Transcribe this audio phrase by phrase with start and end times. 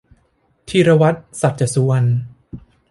[0.69, 2.09] ธีรวัฒน์ สัจสุวรรณ